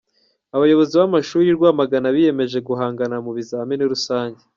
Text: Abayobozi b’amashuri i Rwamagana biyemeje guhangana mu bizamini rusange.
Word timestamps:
Abayobozi 0.55 0.93
b’amashuri 0.99 1.43
i 1.49 1.55
Rwamagana 1.57 2.07
biyemeje 2.15 2.57
guhangana 2.67 3.15
mu 3.25 3.31
bizamini 3.37 3.83
rusange. 3.93 4.41